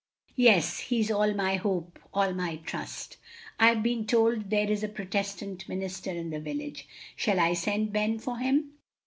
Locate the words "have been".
3.67-4.07